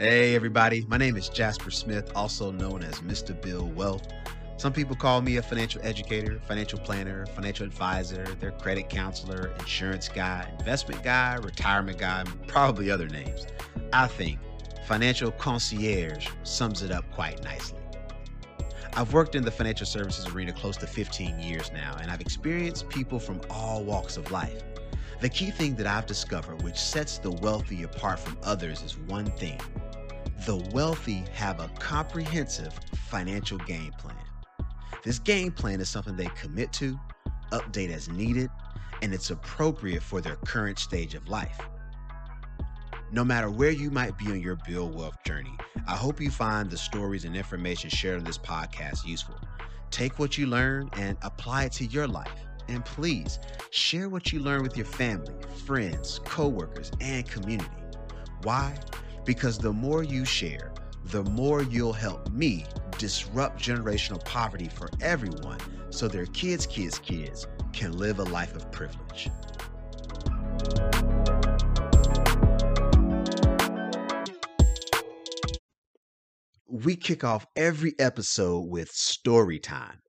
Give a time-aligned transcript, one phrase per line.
[0.00, 0.86] Hey, everybody.
[0.88, 3.38] My name is Jasper Smith, also known as Mr.
[3.38, 4.08] Build Wealth.
[4.56, 10.08] Some people call me a financial educator, financial planner, financial advisor, their credit counselor, insurance
[10.08, 13.46] guy, investment guy, retirement guy, probably other names.
[13.92, 14.38] I think
[14.86, 17.80] financial concierge sums it up quite nicely.
[18.94, 22.88] I've worked in the financial services arena close to 15 years now, and I've experienced
[22.88, 24.62] people from all walks of life.
[25.20, 29.26] The key thing that I've discovered, which sets the wealthy apart from others, is one
[29.32, 29.60] thing
[30.46, 32.72] the wealthy have a comprehensive
[33.08, 34.16] financial game plan.
[35.04, 36.98] This game plan is something they commit to,
[37.52, 38.50] update as needed,
[39.02, 41.58] and it's appropriate for their current stage of life.
[43.12, 46.70] No matter where you might be on your build wealth journey, I hope you find
[46.70, 49.36] the stories and information shared on this podcast useful.
[49.90, 52.46] Take what you learn and apply it to your life.
[52.68, 55.34] And please share what you learn with your family,
[55.66, 57.68] friends, coworkers, and community.
[58.42, 58.78] Why?
[59.24, 60.72] Because the more you share,
[61.06, 62.66] the more you'll help me
[62.98, 65.58] disrupt generational poverty for everyone
[65.90, 69.30] so their kids' kids' kids can live a life of privilege.
[76.68, 80.00] We kick off every episode with story time.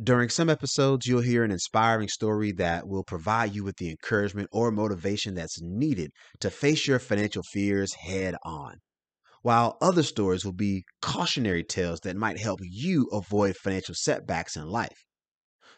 [0.00, 4.48] During some episodes, you'll hear an inspiring story that will provide you with the encouragement
[4.52, 8.76] or motivation that's needed to face your financial fears head on.
[9.42, 14.68] While other stories will be cautionary tales that might help you avoid financial setbacks in
[14.68, 15.04] life.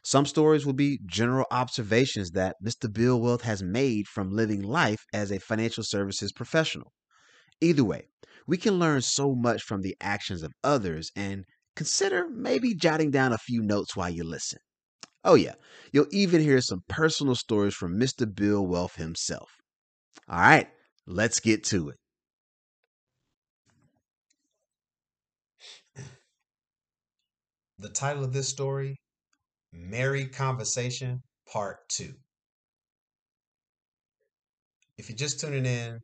[0.02, 2.92] Some stories will be general observations that Mr.
[2.92, 6.92] Build Wealth has made from living life as a financial services professional.
[7.62, 8.08] Either way,
[8.46, 13.32] we can learn so much from the actions of others and consider maybe jotting down
[13.32, 14.58] a few notes while you listen.
[15.24, 15.54] Oh, yeah,
[15.92, 18.32] you'll even hear some personal stories from Mr.
[18.32, 19.50] Build Wealth himself.
[20.28, 20.68] All right,
[21.06, 21.96] let's get to it.
[27.78, 28.96] The title of this story
[29.72, 32.12] Mary Conversation, Part 2.
[34.98, 36.00] If you're just tuning in,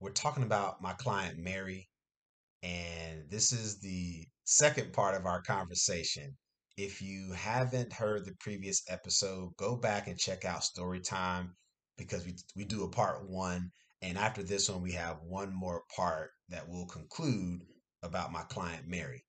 [0.00, 1.88] we're talking about my client Mary,
[2.62, 6.36] and this is the second part of our conversation.
[6.76, 11.54] If you haven't heard the previous episode, go back and check out Story Time
[11.96, 13.70] because we we do a part one,
[14.02, 17.60] and after this one, we have one more part that will conclude
[18.02, 19.24] about my client Mary.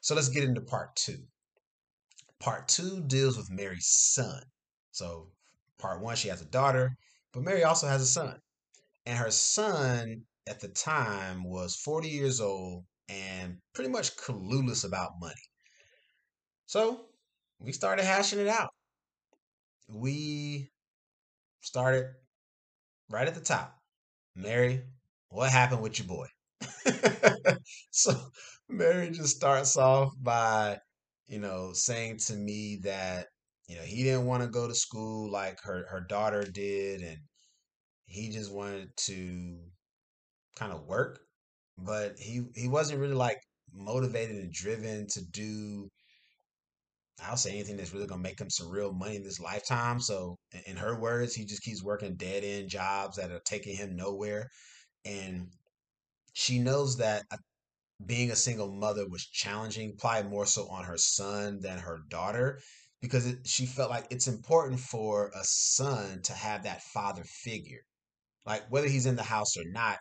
[0.00, 1.18] So let's get into part two.
[2.40, 4.42] Part two deals with Mary's son.
[4.92, 5.32] So
[5.78, 6.96] part one, she has a daughter,
[7.32, 8.40] but Mary also has a son,
[9.04, 15.12] and her son at the time was 40 years old and pretty much clueless about
[15.20, 15.34] money.
[16.66, 17.06] So
[17.60, 18.70] we started hashing it out.
[19.88, 20.70] We
[21.60, 22.06] started
[23.08, 23.74] right at the top.
[24.34, 24.82] Mary,
[25.28, 26.26] what happened with your boy?
[27.90, 28.12] so
[28.68, 30.78] Mary just starts off by,
[31.28, 33.26] you know, saying to me that,
[33.68, 37.18] you know, he didn't want to go to school like her, her daughter did, and
[38.06, 39.58] he just wanted to
[40.56, 41.20] kind of work
[41.78, 43.40] but he he wasn't really like
[43.72, 45.88] motivated and driven to do
[47.22, 50.00] I'll say anything that's really gonna make him some real money in this lifetime.
[50.00, 53.96] So in her words, he just keeps working dead end jobs that are taking him
[53.96, 54.50] nowhere.
[55.04, 55.48] And
[56.34, 57.38] she knows that uh,
[58.04, 62.60] being a single mother was challenging, probably more so on her son than her daughter,
[63.00, 67.82] because it, she felt like it's important for a son to have that father figure.
[68.44, 69.98] Like whether he's in the house or not,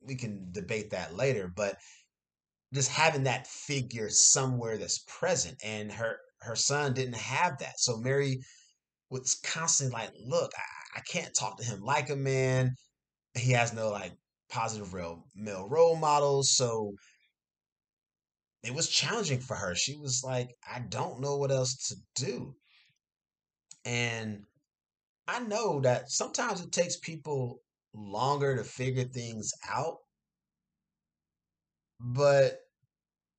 [0.00, 1.76] we can debate that later, but
[2.72, 7.80] just having that figure somewhere that's present and her her son didn't have that.
[7.80, 8.40] So Mary
[9.10, 12.74] was constantly like, look, I, I can't talk to him like a man.
[13.34, 14.12] He has no like
[14.50, 16.50] positive real male role models.
[16.50, 16.94] So
[18.62, 19.74] it was challenging for her.
[19.74, 22.54] She was like, I don't know what else to do.
[23.84, 24.42] And
[25.26, 27.60] I know that sometimes it takes people
[27.94, 29.98] longer to figure things out.
[32.00, 32.58] But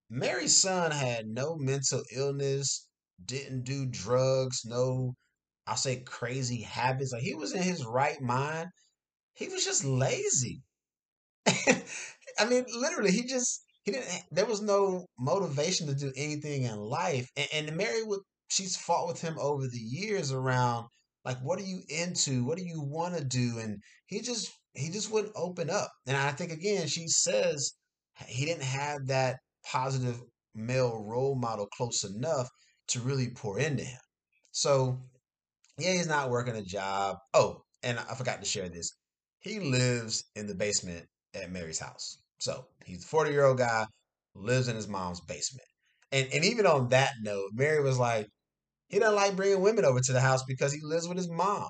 [0.10, 2.88] Mary's son had no mental illness,
[3.25, 5.16] didn't do drugs, no,
[5.68, 7.12] I'll say crazy habits.
[7.13, 8.69] Like he was in his right mind.
[9.36, 10.63] He was just lazy.
[11.48, 14.25] I mean, literally, he just he didn't.
[14.31, 17.30] There was no motivation to do anything in life.
[17.36, 20.88] And, and Mary would she's fought with him over the years around
[21.30, 22.44] like what are you into?
[22.44, 23.60] What do you want to do?
[23.60, 23.78] And
[24.08, 25.92] he just he just wouldn't open up.
[26.08, 27.74] And i think again she says
[28.28, 29.38] he didn't have that
[29.72, 30.20] positive
[30.56, 32.50] male role model close enough
[32.88, 34.00] to really pour into him.
[34.52, 34.98] So
[35.78, 37.18] yeah he's not working a job.
[37.36, 38.92] Oh and i forgot to share this.
[39.40, 41.06] He lives in the basement
[41.36, 42.18] at Mary's house.
[42.40, 43.86] So he's a 40 year old guy,
[44.34, 45.68] lives in his mom's basement.
[46.12, 48.28] And, and even on that note, Mary was like,
[48.90, 51.70] he doesn't like bringing women over to the house because he lives with his mom.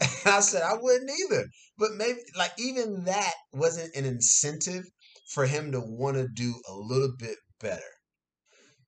[0.00, 1.44] And I said, I wouldn't either.
[1.78, 4.84] But maybe, like, even that wasn't an incentive
[5.28, 7.82] for him to want to do a little bit better.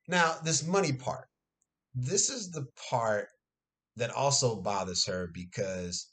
[0.08, 1.28] Now, this money part,
[1.94, 3.28] this is the part
[3.96, 6.08] that also bothers her because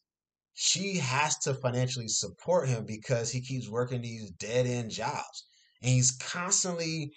[0.53, 5.45] she has to financially support him because he keeps working these dead end jobs.
[5.81, 7.11] And he's constantly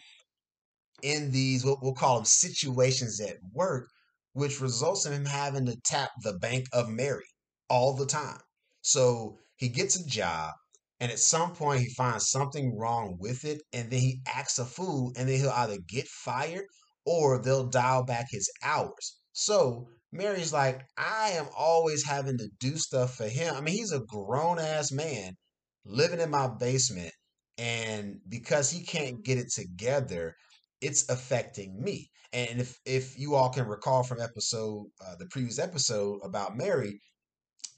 [1.03, 3.89] in these, what we'll call them situations at work,
[4.33, 7.27] which results in him having to tap the Bank of Mary
[7.69, 8.41] all the time.
[8.81, 10.53] So he gets a job,
[11.01, 14.65] and at some point he finds something wrong with it, and then he acts a
[14.65, 16.65] fool, and then he'll either get fired
[17.05, 19.19] or they'll dial back his hours.
[19.33, 23.55] So Mary's like, I am always having to do stuff for him.
[23.55, 25.35] I mean, he's a grown ass man
[25.85, 27.13] living in my basement,
[27.59, 30.35] and because he can't get it together,
[30.83, 32.11] it's affecting me.
[32.33, 37.01] And if if you all can recall from episode uh, the previous episode about Mary,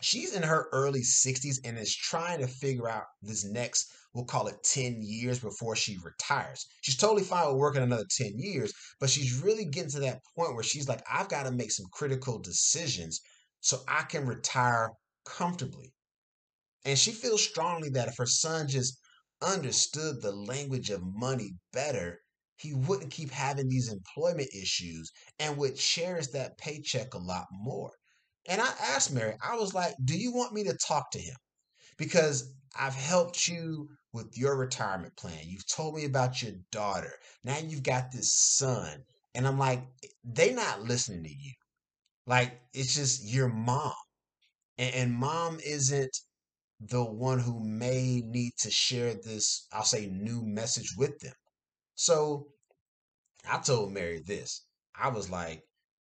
[0.01, 4.47] she's in her early 60s and is trying to figure out this next we'll call
[4.49, 9.09] it 10 years before she retires she's totally fine with working another 10 years but
[9.09, 12.39] she's really getting to that point where she's like i've got to make some critical
[12.39, 13.21] decisions
[13.61, 14.91] so i can retire
[15.25, 15.93] comfortably
[16.85, 18.99] and she feels strongly that if her son just
[19.41, 22.21] understood the language of money better
[22.57, 27.93] he wouldn't keep having these employment issues and would cherish that paycheck a lot more
[28.47, 31.37] and I asked Mary, I was like, do you want me to talk to him?
[31.97, 35.39] Because I've helped you with your retirement plan.
[35.45, 37.13] You've told me about your daughter.
[37.43, 39.05] Now you've got this son.
[39.35, 39.83] And I'm like,
[40.25, 41.53] they not listening to you.
[42.27, 43.93] Like, it's just your mom.
[44.79, 46.17] And, and mom isn't
[46.81, 51.35] the one who may need to share this, I'll say, new message with them.
[51.97, 52.49] So
[53.49, 54.65] I told Mary this.
[54.95, 55.63] I was like,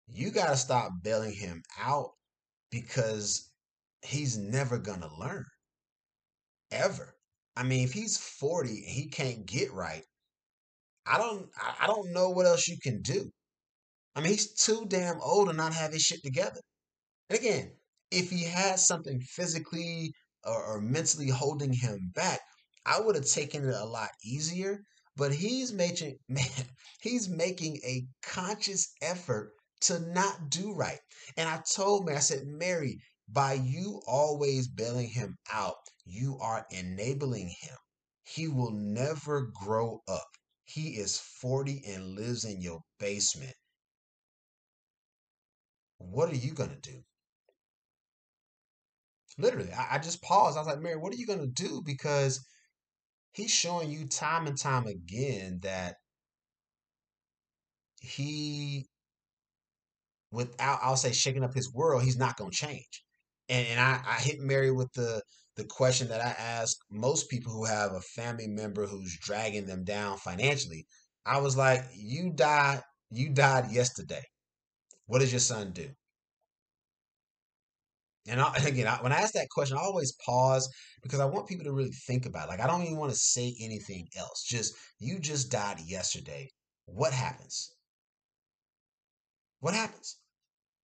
[0.07, 2.11] you got to stop bailing him out
[2.71, 3.49] because
[4.01, 5.45] he's never going to learn
[6.71, 7.15] ever.
[7.55, 10.03] I mean, if he's 40 and he can't get right,
[11.05, 11.49] I don't
[11.79, 13.31] I don't know what else you can do.
[14.15, 16.61] I mean, he's too damn old to not have his shit together.
[17.29, 17.71] And again,
[18.11, 22.41] if he had something physically or, or mentally holding him back,
[22.85, 24.81] I would have taken it a lot easier.
[25.15, 26.69] But he's making man,
[27.01, 30.99] he's making a conscious effort to not do right.
[31.37, 36.65] And I told Mary, I said, Mary, by you always bailing him out, you are
[36.71, 37.77] enabling him.
[38.23, 40.27] He will never grow up.
[40.63, 43.55] He is 40 and lives in your basement.
[45.99, 47.03] What are you going to do?
[49.37, 50.57] Literally, I, I just paused.
[50.57, 51.81] I was like, Mary, what are you going to do?
[51.85, 52.45] Because
[53.33, 55.95] he's showing you time and time again that
[58.01, 58.87] he
[60.31, 63.03] without I'll say shaking up his world, he's not going to change.
[63.49, 65.21] And and I, I hit Mary with the
[65.55, 69.83] the question that I ask most people who have a family member who's dragging them
[69.83, 70.87] down financially.
[71.25, 72.81] I was like, you died,
[73.11, 74.23] you died yesterday.
[75.07, 75.89] What does your son do?
[78.29, 80.69] And, I, again, I, when I ask that question, I always pause
[81.03, 82.51] because I want people to really think about it.
[82.51, 84.43] Like, I don't even want to say anything else.
[84.47, 86.49] Just, you just died yesterday.
[86.85, 87.71] What happens?
[89.59, 90.17] What happens?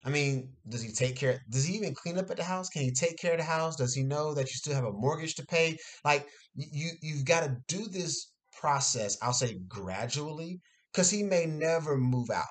[0.04, 1.40] I mean, does he take care?
[1.48, 2.68] Does he even clean up at the house?
[2.68, 3.76] Can he take care of the house?
[3.76, 5.78] Does he know that you still have a mortgage to pay?
[6.04, 9.16] Like you, you've got to do this process.
[9.22, 10.60] I'll say gradually,
[10.92, 12.44] because he may never move out,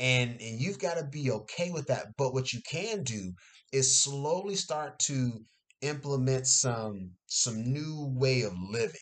[0.00, 2.06] and and you've got to be okay with that.
[2.18, 3.32] But what you can do
[3.72, 5.44] is slowly start to
[5.82, 8.96] implement some some new way of living.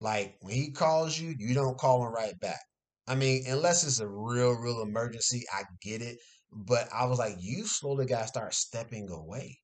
[0.00, 2.60] Like when he calls you, you don't call him right back.
[3.06, 6.18] I mean, unless it's a real, real emergency, I get it.
[6.52, 9.58] But I was like, you slowly got to start stepping away.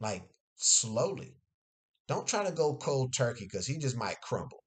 [0.00, 1.36] Like, slowly.
[2.08, 4.64] Don't try to go cold turkey because he just might crumble.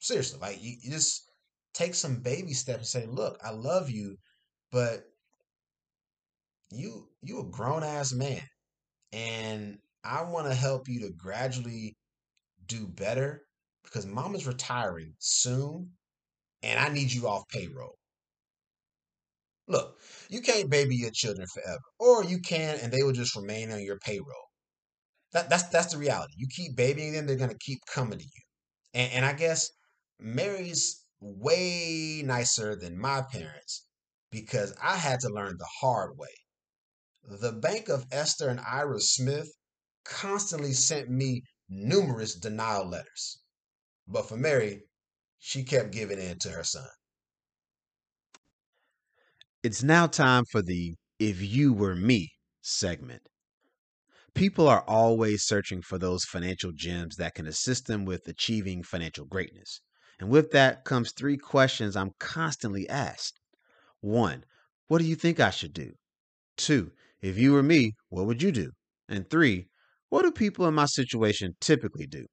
[0.00, 1.27] Seriously, like, you, you just
[1.78, 4.18] take some baby steps and say, look, I love you,
[4.72, 5.04] but
[6.70, 8.42] you you a grown ass man
[9.12, 11.96] and I want to help you to gradually
[12.66, 13.44] do better
[13.84, 15.92] because mom is retiring soon
[16.62, 17.98] and I need you off payroll.
[19.68, 23.70] Look, you can't baby your children forever, or you can, and they will just remain
[23.70, 24.48] on your payroll.
[25.32, 26.34] That, that's that's the reality.
[26.36, 28.42] You keep babying them, they're gonna keep coming to you.
[28.94, 29.70] And, and I guess
[30.20, 33.86] Mary's way nicer than my parents
[34.30, 36.34] because I had to learn the hard way.
[37.22, 39.48] The Bank of Esther and Ira Smith
[40.04, 43.42] constantly sent me numerous denial letters.
[44.06, 44.82] But for Mary,
[45.38, 46.88] she kept giving in to her son.
[49.62, 53.28] It's now time for the If You Were Me segment.
[54.34, 59.26] People are always searching for those financial gems that can assist them with achieving financial
[59.26, 59.80] greatness.
[60.20, 63.38] And with that comes three questions I'm constantly asked.
[64.00, 64.44] One,
[64.88, 65.92] what do you think I should do?
[66.56, 68.70] Two, if you were me, what would you do?
[69.08, 69.68] And three,
[70.08, 72.26] what do people in my situation typically do?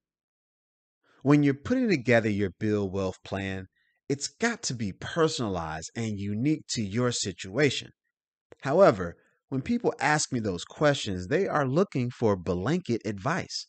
[1.22, 3.66] When you're putting together your Build Wealth plan,
[4.08, 7.90] it's got to be personalized and unique to your situation.
[8.62, 9.16] However,
[9.48, 13.66] when people ask me those questions, they are looking for blanket advice.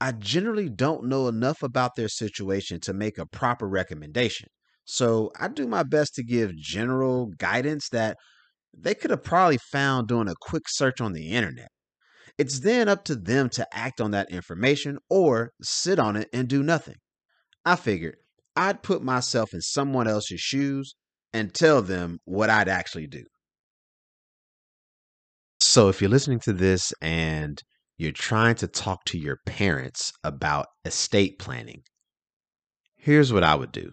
[0.00, 4.48] I generally don't know enough about their situation to make a proper recommendation.
[4.84, 8.16] So I do my best to give general guidance that
[8.76, 11.68] they could have probably found doing a quick search on the internet.
[12.38, 16.48] It's then up to them to act on that information or sit on it and
[16.48, 16.96] do nothing.
[17.64, 18.16] I figured
[18.56, 20.94] I'd put myself in someone else's shoes
[21.32, 23.24] and tell them what I'd actually do.
[25.60, 27.62] So, if you're listening to this and
[28.00, 31.82] you're trying to talk to your parents about estate planning,
[32.96, 33.90] here's what I would do.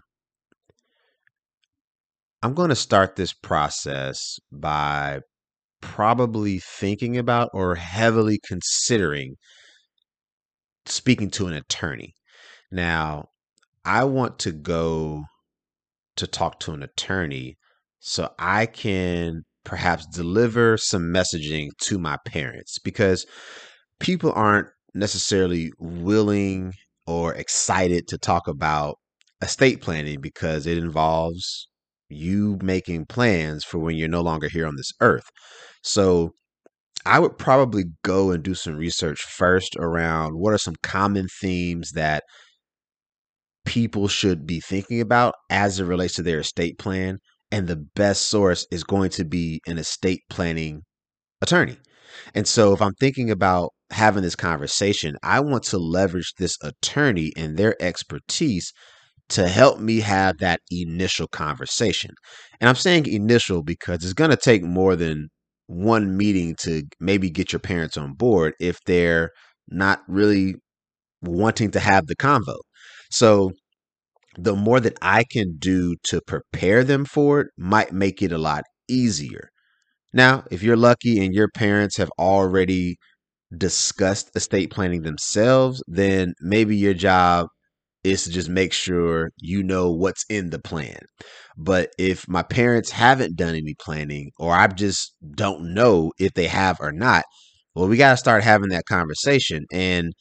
[2.41, 5.19] I'm going to start this process by
[5.81, 9.35] probably thinking about or heavily considering
[10.85, 12.13] speaking to an attorney.
[12.71, 13.25] Now,
[13.83, 15.23] I want to go
[16.15, 17.57] to talk to an attorney
[17.99, 23.25] so I can perhaps deliver some messaging to my parents because
[23.99, 26.73] people aren't necessarily willing
[27.05, 28.95] or excited to talk about
[29.41, 31.67] estate planning because it involves
[32.09, 35.25] you making plans for when you're no longer here on this earth.
[35.83, 36.31] So
[37.05, 41.91] I would probably go and do some research first around what are some common themes
[41.91, 42.23] that
[43.65, 47.19] people should be thinking about as it relates to their estate plan.
[47.51, 50.81] And the best source is going to be an estate planning
[51.41, 51.77] attorney.
[52.35, 57.31] And so if I'm thinking about having this conversation, I want to leverage this attorney
[57.37, 58.73] and their expertise
[59.29, 62.11] to help me have that initial conversation.
[62.61, 65.29] And I'm saying initial because it's going to take more than
[65.67, 69.31] one meeting to maybe get your parents on board if they're
[69.67, 70.55] not really
[71.21, 72.57] wanting to have the convo.
[73.11, 73.51] So
[74.37, 78.37] the more that I can do to prepare them for it might make it a
[78.37, 79.49] lot easier.
[80.13, 82.97] Now, if you're lucky and your parents have already
[83.57, 87.47] discussed estate planning themselves, then maybe your job
[88.03, 90.99] is to just make sure you know what's in the plan.
[91.57, 96.47] But if my parents haven't done any planning or I just don't know if they
[96.47, 97.25] have or not,
[97.75, 99.65] well, we got to start having that conversation.
[99.71, 100.13] And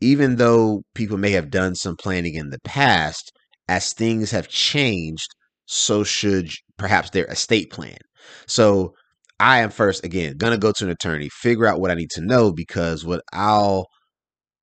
[0.00, 3.32] even though people may have done some planning in the past,
[3.68, 5.28] as things have changed,
[5.66, 7.98] so should perhaps their estate plan.
[8.46, 8.94] So
[9.40, 12.20] I am first, again, to go to an attorney, figure out what I need to
[12.20, 13.86] know because what I'll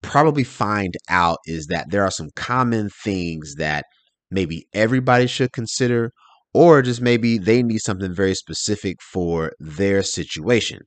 [0.01, 3.85] probably find out is that there are some common things that
[4.31, 6.11] maybe everybody should consider,
[6.53, 10.79] or just maybe they need something very specific for their situation.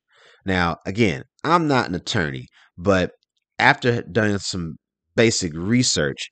[0.47, 3.13] Now, again, I'm not an attorney, but
[3.59, 4.77] after doing some
[5.17, 6.31] basic research,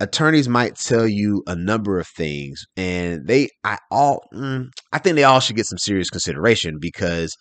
[0.00, 5.16] attorneys might tell you a number of things and they i all mm, i think
[5.16, 7.36] they all should get some serious consideration because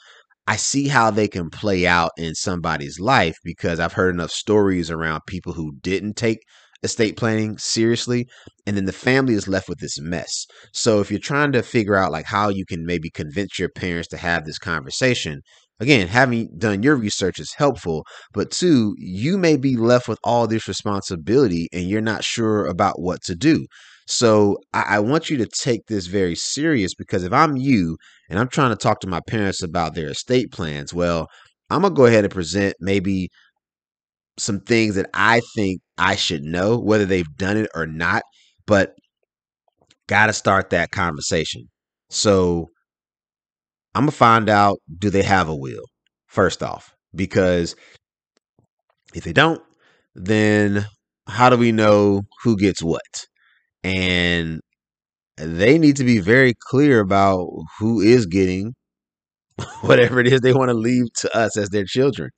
[0.50, 4.90] I see how they can play out in somebody's life because I've heard enough stories
[4.90, 6.40] around people who didn't take
[6.84, 8.28] estate planning seriously
[8.66, 10.46] and then the family is left with this mess.
[10.74, 14.08] So if you're trying to figure out like how you can maybe convince your parents
[14.10, 15.42] to have this conversation,
[15.80, 20.48] again, having done your research is helpful, but two, you may be left with all
[20.48, 23.66] this responsibility and you're not sure about what to do.
[24.08, 27.98] So I, I, want you to take this very serious because if I'm you
[28.30, 31.28] and I'm trying to talk to my parents about their estate plans, well,
[31.70, 33.30] I'm gonna go ahead and present maybe
[34.38, 38.24] some things that I think I should know, whether they've done it or not,
[38.66, 38.94] but
[40.08, 41.70] gotta start that conversation.
[42.10, 42.70] So
[43.96, 45.86] I'm gonna find out do they have a will
[46.28, 47.76] first off, because
[49.14, 49.62] if they don't,
[50.16, 50.86] then
[51.28, 53.02] how do we know who gets what?
[53.84, 54.62] and
[55.38, 57.48] they need to be very clear about
[57.80, 58.74] who is getting
[59.82, 62.30] whatever it is they want to leave to us as their children.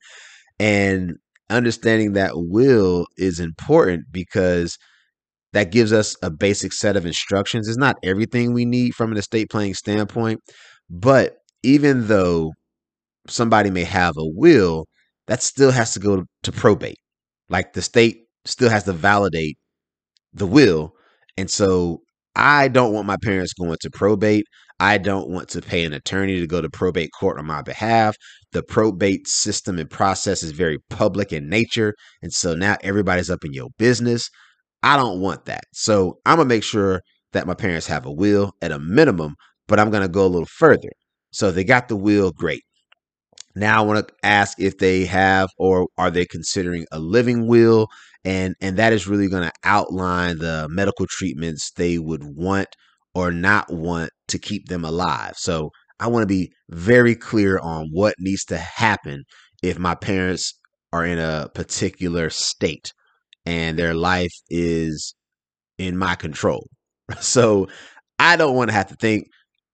[0.58, 1.16] And
[1.50, 4.78] understanding that will is important because
[5.52, 7.68] that gives us a basic set of instructions.
[7.68, 10.40] It's not everything we need from an estate planning standpoint,
[10.90, 12.52] but even though
[13.28, 14.86] somebody may have a will,
[15.26, 16.98] that still has to go to probate.
[17.48, 19.58] Like the state still has to validate
[20.32, 20.92] the will.
[21.36, 22.00] And so
[22.36, 24.44] I don't want my parents going to probate.
[24.78, 28.16] I don't want to pay an attorney to go to probate court on my behalf.
[28.52, 31.94] The probate system and process is very public in nature.
[32.22, 34.30] And so now everybody's up in your business.
[34.82, 35.64] I don't want that.
[35.72, 37.02] So I'm going to make sure
[37.32, 39.34] that my parents have a will at a minimum,
[39.68, 40.88] but I'm going to go a little further.
[41.32, 42.62] So they got the will, great.
[43.56, 47.88] Now I want to ask if they have or are they considering a living will
[48.24, 52.68] and and that is really going to outline the medical treatments they would want
[53.14, 55.34] or not want to keep them alive.
[55.36, 59.24] So I want to be very clear on what needs to happen
[59.62, 60.54] if my parents
[60.92, 62.92] are in a particular state
[63.46, 65.14] and their life is
[65.78, 66.66] in my control.
[67.20, 67.68] So
[68.20, 69.26] I don't want to have to think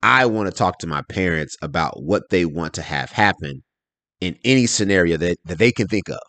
[0.03, 3.63] I want to talk to my parents about what they want to have happen
[4.21, 6.19] in any scenario that, that they can think of.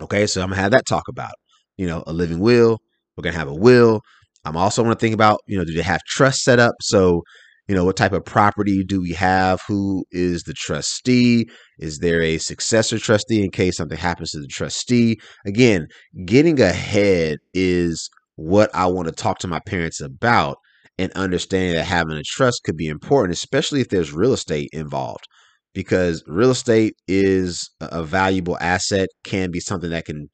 [0.00, 1.34] Okay, so I'm gonna have that talk about,
[1.76, 2.78] you know, a living will.
[3.16, 4.00] We're gonna have a will.
[4.44, 6.74] I'm also gonna think about, you know, do they have trust set up?
[6.82, 7.22] So,
[7.68, 9.60] you know, what type of property do we have?
[9.68, 11.48] Who is the trustee?
[11.78, 15.18] Is there a successor trustee in case something happens to the trustee?
[15.46, 15.86] Again,
[16.26, 20.56] getting ahead is what I want to talk to my parents about
[20.98, 25.26] and understanding that having a trust could be important, especially if there's real estate involved
[25.74, 30.28] because real estate is a valuable asset, can be something that can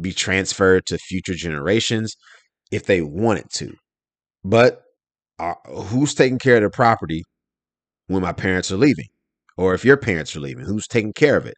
[0.00, 2.14] be transferred to future generations
[2.70, 3.72] if they want it to.
[4.44, 4.82] But
[5.38, 7.22] uh, who's taking care of the property
[8.06, 9.06] when my parents are leaving?
[9.56, 11.56] Or if your parents are leaving, who's taking care of it?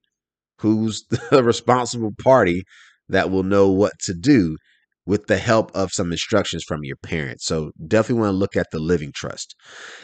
[0.61, 2.62] Who's the responsible party
[3.09, 4.56] that will know what to do
[5.06, 7.44] with the help of some instructions from your parents.
[7.44, 9.54] So definitely want to look at the living trust.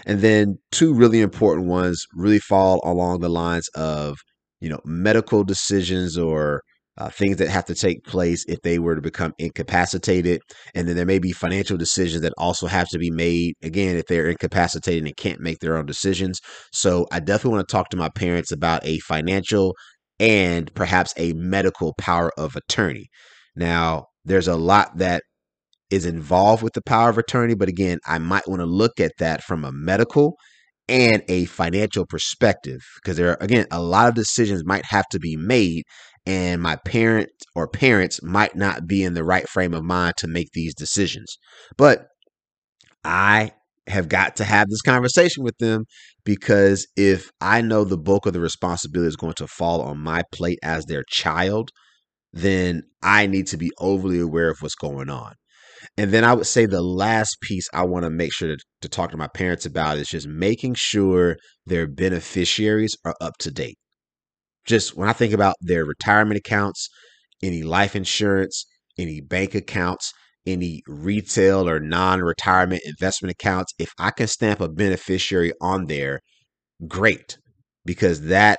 [0.07, 4.17] And then two really important ones really fall along the lines of,
[4.61, 6.63] you know, medical decisions or
[6.99, 10.43] uh, things that have to take place if they were to become incapacitated.
[10.75, 14.05] And then there may be financial decisions that also have to be made, again, if
[14.07, 16.41] they're incapacitated and can't make their own decisions.
[16.73, 19.75] So I definitely want to talk to my parents about a financial
[20.19, 23.07] and perhaps a medical power of attorney.
[23.57, 25.23] Now, there's a lot that
[25.91, 29.13] is involved with the power of attorney, but again, I might want to look at
[29.19, 30.37] that from a medical
[30.89, 35.21] and a financial perspective because there are again a lot of decisions might have to
[35.21, 35.85] be made
[36.27, 40.27] and my parent or parents might not be in the right frame of mind to
[40.27, 41.39] make these decisions.
[41.77, 42.07] But
[43.05, 43.53] I
[43.87, 45.85] have got to have this conversation with them
[46.25, 50.23] because if I know the bulk of the responsibility is going to fall on my
[50.33, 51.71] plate as their child,
[52.33, 55.35] then I need to be overly aware of what's going on.
[55.97, 58.89] And then I would say the last piece I want to make sure to, to
[58.89, 63.79] talk to my parents about is just making sure their beneficiaries are up to date.
[64.67, 66.89] Just when I think about their retirement accounts,
[67.43, 68.67] any life insurance,
[68.99, 70.13] any bank accounts,
[70.47, 76.21] any retail or non retirement investment accounts, if I can stamp a beneficiary on there,
[76.87, 77.39] great,
[77.85, 78.59] because that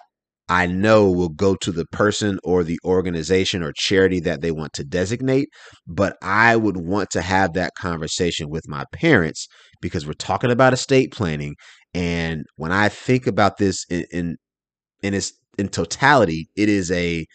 [0.51, 4.73] I know will go to the person or the organization or charity that they want
[4.73, 5.47] to designate.
[5.87, 9.47] But I would want to have that conversation with my parents
[9.79, 11.55] because we're talking about estate planning.
[11.93, 14.35] And when I think about this in, in,
[15.01, 17.25] in its in totality, it is a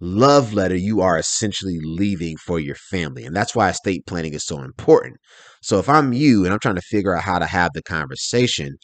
[0.00, 3.24] love letter you are essentially leaving for your family.
[3.24, 5.18] And that's why estate planning is so important.
[5.62, 8.76] So if I'm you and I'm trying to figure out how to have the conversation,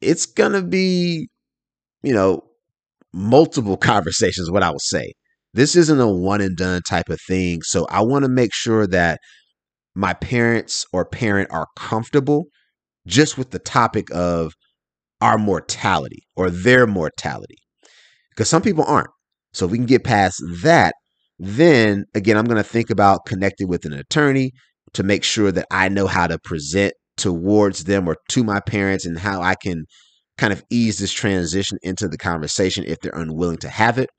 [0.00, 1.28] it's going to be,
[2.02, 2.42] you know,
[3.14, 5.12] multiple conversations, what I would say.
[5.54, 7.62] This isn't a one and done type of thing.
[7.62, 9.20] So I want to make sure that
[9.94, 12.46] my parents or parent are comfortable
[13.06, 14.52] just with the topic of
[15.20, 17.58] our mortality or their mortality.
[18.30, 19.10] Because some people aren't.
[19.52, 20.94] So if we can get past that,
[21.38, 24.50] then again, I'm going to think about connecting with an attorney
[24.94, 29.06] to make sure that I know how to present towards them or to my parents
[29.06, 29.84] and how I can
[30.38, 34.10] kind of ease this transition into the conversation if they're unwilling to have it.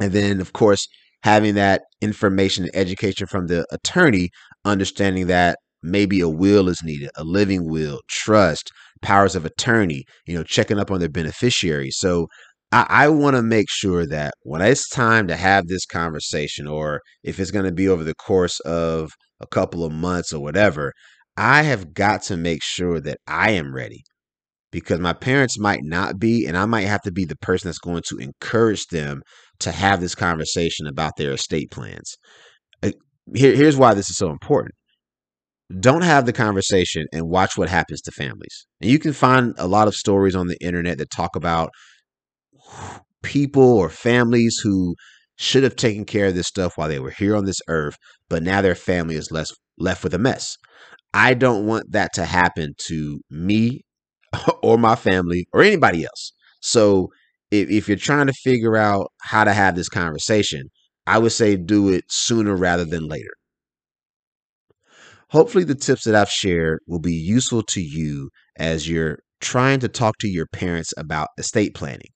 [0.00, 0.86] And then, of course,
[1.22, 4.30] having that information and education from the attorney,
[4.64, 8.70] understanding that maybe a will is needed, a living will, trust,
[9.02, 11.96] powers of attorney, you know, checking up on their beneficiaries.
[11.98, 12.28] So
[12.72, 17.00] I, I want to make sure that when it's time to have this conversation, or
[17.22, 20.92] if it's going to be over the course of a couple of months or whatever,
[21.36, 24.02] I have got to make sure that I am ready
[24.70, 27.78] because my parents might not be, and I might have to be the person that's
[27.78, 29.22] going to encourage them
[29.60, 32.14] to have this conversation about their estate plans.
[32.82, 32.92] Uh,
[33.34, 34.74] here, here's why this is so important.
[35.80, 38.66] Don't have the conversation and watch what happens to families.
[38.80, 41.70] And you can find a lot of stories on the internet that talk about
[43.22, 44.94] people or families who
[45.36, 47.96] should have taken care of this stuff while they were here on this earth,
[48.28, 50.56] but now their family is less left with a mess.
[51.14, 53.82] I don't want that to happen to me
[54.62, 56.32] or my family or anybody else.
[56.60, 57.08] So
[57.50, 60.68] if, if you're trying to figure out how to have this conversation,
[61.06, 63.30] I would say do it sooner rather than later.
[65.30, 69.88] Hopefully, the tips that I've shared will be useful to you as you're trying to
[69.88, 72.10] talk to your parents about estate planning.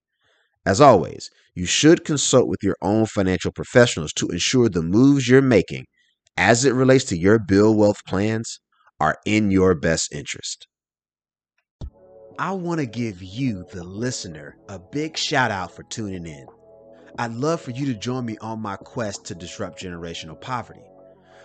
[0.64, 5.42] As always, you should consult with your own financial professionals to ensure the moves you're
[5.42, 5.84] making
[6.36, 8.60] as it relates to your build wealth plans
[8.98, 10.66] are in your best interest.
[12.38, 16.46] I want to give you, the listener, a big shout out for tuning in.
[17.18, 20.82] I'd love for you to join me on my quest to disrupt generational poverty.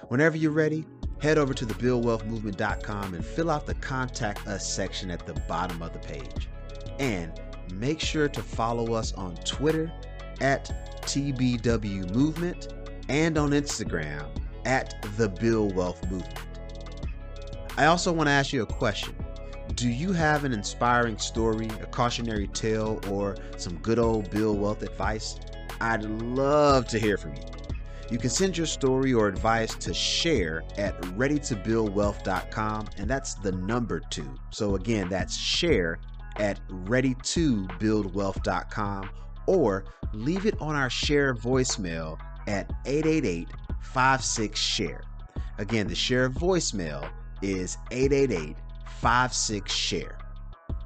[0.07, 0.85] Whenever you're ready,
[1.19, 5.91] head over to thebuildwealthmovement.com and fill out the contact us section at the bottom of
[5.91, 6.47] the page.
[6.99, 7.33] And
[7.73, 9.91] make sure to follow us on Twitter
[10.39, 12.73] at TBW Movement
[13.09, 14.27] and on Instagram
[14.65, 16.39] at the Build Wealth Movement.
[17.77, 19.15] I also want to ask you a question.
[19.77, 24.81] Do you have an inspiring story, a cautionary tale, or some good old Build Wealth
[24.81, 25.39] advice?
[25.79, 27.43] I'd love to hear from you.
[28.09, 33.99] You can send your story or advice to share at ready2buildwealth.com, and that's the number
[33.99, 34.33] two.
[34.49, 35.99] So, again, that's share
[36.37, 39.09] at ready2buildwealth.com
[39.45, 43.49] or leave it on our share voicemail at 888
[43.81, 45.03] 56 share.
[45.59, 47.07] Again, the share voicemail
[47.43, 48.57] is 888
[49.01, 50.17] 56 share.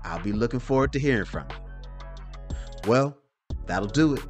[0.03, 2.55] I'll be looking forward to hearing from you.
[2.87, 3.17] Well,
[3.65, 4.23] that'll do it.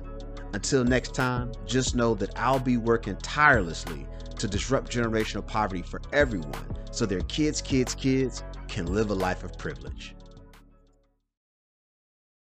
[0.53, 4.05] Until next time, just know that I'll be working tirelessly
[4.38, 9.43] to disrupt generational poverty for everyone so their kids' kids' kids can live a life
[9.43, 10.15] of privilege.